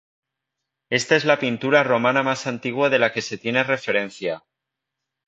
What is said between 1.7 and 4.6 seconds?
romana más antigua de la que se tiene referencia.